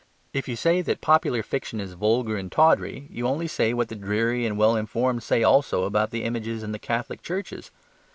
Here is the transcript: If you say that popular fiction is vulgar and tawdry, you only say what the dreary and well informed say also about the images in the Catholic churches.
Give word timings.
If 0.33 0.47
you 0.47 0.55
say 0.55 0.81
that 0.81 0.99
popular 0.99 1.43
fiction 1.43 1.79
is 1.79 1.93
vulgar 1.93 2.35
and 2.35 2.51
tawdry, 2.51 3.05
you 3.11 3.27
only 3.27 3.47
say 3.47 3.71
what 3.71 3.89
the 3.89 3.95
dreary 3.95 4.47
and 4.47 4.57
well 4.57 4.75
informed 4.75 5.21
say 5.21 5.43
also 5.43 5.83
about 5.83 6.09
the 6.09 6.23
images 6.23 6.63
in 6.63 6.71
the 6.71 6.79
Catholic 6.79 7.21
churches. 7.21 7.69